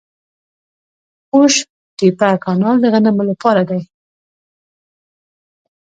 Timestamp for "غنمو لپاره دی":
2.93-3.81